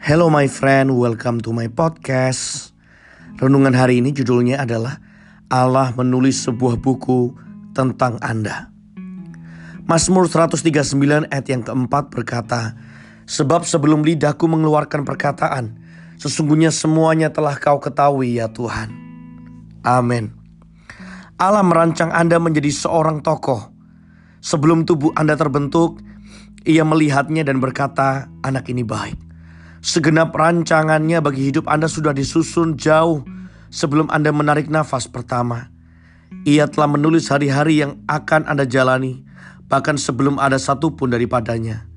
Hello 0.00 0.32
my 0.32 0.48
friend, 0.48 0.96
welcome 0.96 1.44
to 1.44 1.52
my 1.52 1.68
podcast. 1.68 2.72
Renungan 3.36 3.76
hari 3.76 4.00
ini 4.00 4.16
judulnya 4.16 4.64
adalah 4.64 4.96
Allah 5.52 5.92
menulis 5.92 6.40
sebuah 6.40 6.80
buku 6.80 7.36
tentang 7.76 8.16
Anda. 8.24 8.72
Mazmur 9.84 10.24
139 10.24 11.28
ayat 11.28 11.46
yang 11.52 11.60
keempat 11.60 12.16
berkata, 12.16 12.80
Sebab 13.28 13.68
sebelum 13.68 14.00
lidahku 14.00 14.48
mengeluarkan 14.48 15.04
perkataan, 15.04 15.76
sesungguhnya 16.16 16.72
semuanya 16.72 17.28
telah 17.28 17.60
kau 17.60 17.76
ketahui 17.76 18.40
ya 18.40 18.48
Tuhan. 18.48 18.88
Amin. 19.84 20.32
Allah 21.36 21.60
merancang 21.60 22.08
Anda 22.08 22.40
menjadi 22.40 22.72
seorang 22.72 23.20
tokoh. 23.20 23.68
Sebelum 24.40 24.88
tubuh 24.88 25.12
Anda 25.12 25.36
terbentuk, 25.36 26.00
ia 26.64 26.88
melihatnya 26.88 27.44
dan 27.44 27.60
berkata, 27.60 28.32
anak 28.40 28.64
ini 28.72 28.80
baik. 28.80 29.29
Segenap 29.80 30.36
rancangannya 30.36 31.24
bagi 31.24 31.48
hidup 31.48 31.64
Anda 31.64 31.88
sudah 31.88 32.12
disusun 32.12 32.76
jauh 32.76 33.24
sebelum 33.72 34.12
Anda 34.12 34.28
menarik 34.28 34.68
nafas 34.68 35.08
pertama. 35.08 35.72
Ia 36.44 36.68
telah 36.68 36.84
menulis 36.84 37.32
hari-hari 37.32 37.80
yang 37.80 38.04
akan 38.04 38.44
Anda 38.44 38.68
jalani, 38.68 39.24
bahkan 39.72 39.96
sebelum 39.96 40.36
ada 40.36 40.60
satupun 40.60 41.08
daripadanya. 41.08 41.88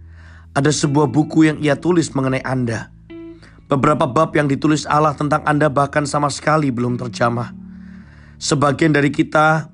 Ada 0.55 0.71
sebuah 0.71 1.11
buku 1.11 1.51
yang 1.51 1.59
ia 1.59 1.75
tulis 1.75 2.15
mengenai 2.15 2.39
Anda. 2.47 2.87
Beberapa 3.67 4.07
bab 4.07 4.31
yang 4.31 4.47
ditulis 4.47 4.87
Allah 4.87 5.11
tentang 5.11 5.43
Anda 5.43 5.67
bahkan 5.67 6.07
sama 6.07 6.31
sekali 6.31 6.71
belum 6.71 6.95
terjamah. 6.95 7.51
Sebagian 8.39 8.95
dari 8.95 9.11
kita 9.11 9.67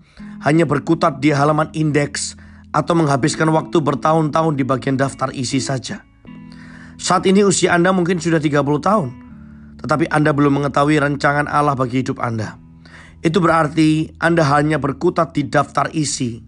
hanya 0.49 0.65
berkutat 0.65 1.21
di 1.21 1.29
halaman 1.29 1.69
indeks 1.77 2.33
atau 2.73 2.97
menghabiskan 2.97 3.53
waktu 3.53 3.77
bertahun-tahun 3.77 4.57
di 4.57 4.65
bagian 4.65 4.97
daftar 4.97 5.29
isi 5.29 5.61
saja. 5.61 6.08
Saat 6.99 7.23
ini 7.31 7.47
usia 7.47 7.71
Anda 7.71 7.95
mungkin 7.95 8.19
sudah 8.19 8.43
30 8.43 8.59
tahun, 8.83 9.09
tetapi 9.79 10.11
Anda 10.11 10.35
belum 10.35 10.59
mengetahui 10.59 10.99
rancangan 10.99 11.47
Allah 11.47 11.71
bagi 11.71 12.03
hidup 12.03 12.19
Anda. 12.19 12.59
Itu 13.23 13.39
berarti 13.39 14.11
Anda 14.19 14.43
hanya 14.51 14.83
berkutat 14.83 15.31
di 15.31 15.47
daftar 15.47 15.87
isi. 15.95 16.43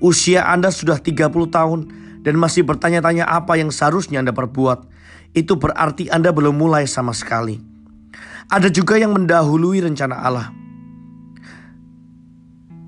Usia 0.00 0.48
Anda 0.48 0.72
sudah 0.72 0.96
30 0.96 1.28
tahun 1.52 1.80
dan 2.24 2.34
masih 2.40 2.64
bertanya-tanya 2.64 3.28
apa 3.28 3.60
yang 3.60 3.68
seharusnya 3.68 4.24
Anda 4.24 4.32
perbuat. 4.32 4.88
Itu 5.36 5.60
berarti 5.60 6.08
Anda 6.08 6.32
belum 6.32 6.56
mulai 6.56 6.88
sama 6.88 7.12
sekali. 7.12 7.60
Ada 8.48 8.72
juga 8.72 8.96
yang 8.96 9.12
mendahului 9.12 9.84
rencana 9.84 10.16
Allah. 10.24 10.48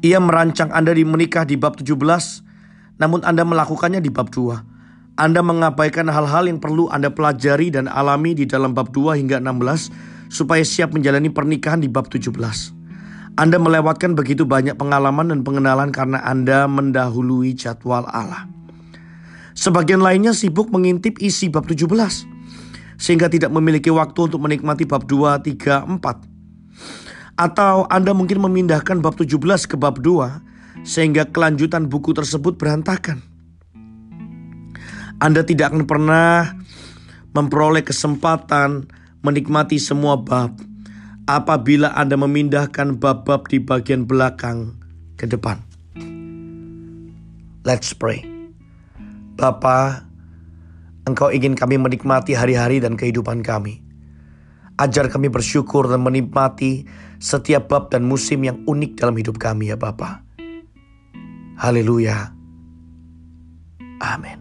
Ia 0.00 0.16
merancang 0.16 0.72
Anda 0.72 0.96
di 0.96 1.04
menikah 1.04 1.44
di 1.44 1.60
bab 1.60 1.76
17, 1.76 1.92
namun 2.96 3.20
Anda 3.20 3.44
melakukannya 3.44 4.00
di 4.00 4.08
bab 4.08 4.32
2. 4.32 4.79
Anda 5.20 5.44
mengabaikan 5.44 6.08
hal-hal 6.08 6.48
yang 6.48 6.64
perlu 6.64 6.88
Anda 6.88 7.12
pelajari 7.12 7.68
dan 7.68 7.92
alami 7.92 8.32
di 8.32 8.48
dalam 8.48 8.72
bab 8.72 8.88
2 8.88 9.20
hingga 9.20 9.36
16 9.36 10.32
supaya 10.32 10.64
siap 10.64 10.96
menjalani 10.96 11.28
pernikahan 11.28 11.84
di 11.84 11.92
bab 11.92 12.08
17. 12.08 12.32
Anda 13.36 13.60
melewatkan 13.60 14.16
begitu 14.16 14.48
banyak 14.48 14.80
pengalaman 14.80 15.28
dan 15.28 15.44
pengenalan 15.44 15.92
karena 15.92 16.24
Anda 16.24 16.64
mendahului 16.64 17.52
jadwal 17.52 18.08
Allah. 18.08 18.48
Sebagian 19.52 20.00
lainnya 20.00 20.32
sibuk 20.32 20.72
mengintip 20.72 21.20
isi 21.20 21.52
bab 21.52 21.68
17 21.68 21.84
sehingga 22.96 23.28
tidak 23.28 23.52
memiliki 23.52 23.92
waktu 23.92 24.24
untuk 24.24 24.40
menikmati 24.40 24.88
bab 24.88 25.04
2, 25.04 25.36
3, 25.44 25.84
4. 26.00 26.00
Atau 27.36 27.84
Anda 27.92 28.16
mungkin 28.16 28.40
memindahkan 28.40 29.04
bab 29.04 29.20
17 29.20 29.36
ke 29.68 29.76
bab 29.76 30.00
2 30.00 30.80
sehingga 30.80 31.28
kelanjutan 31.28 31.92
buku 31.92 32.16
tersebut 32.16 32.56
berantakan. 32.56 33.29
Anda 35.18 35.42
tidak 35.42 35.74
akan 35.74 35.84
pernah 35.90 36.54
memperoleh 37.34 37.82
kesempatan 37.82 38.86
menikmati 39.26 39.82
semua 39.82 40.14
bab 40.14 40.54
apabila 41.26 41.94
Anda 41.94 42.14
memindahkan 42.14 42.98
bab-bab 42.98 43.50
di 43.50 43.58
bagian 43.62 44.06
belakang 44.06 44.78
ke 45.18 45.26
depan. 45.26 45.62
Let's 47.66 47.92
pray. 47.92 48.24
Bapa, 49.36 50.10
Engkau 51.08 51.32
ingin 51.32 51.56
kami 51.56 51.80
menikmati 51.80 52.36
hari-hari 52.36 52.78
dan 52.80 52.94
kehidupan 52.94 53.40
kami. 53.40 53.80
Ajar 54.80 55.12
kami 55.12 55.28
bersyukur 55.28 55.88
dan 55.88 56.00
menikmati 56.00 56.88
setiap 57.20 57.68
bab 57.68 57.92
dan 57.92 58.08
musim 58.08 58.40
yang 58.44 58.64
unik 58.64 58.96
dalam 58.96 59.16
hidup 59.16 59.36
kami 59.36 59.72
ya 59.72 59.76
Bapa. 59.76 60.24
Haleluya. 61.60 62.32
Amin. 64.00 64.40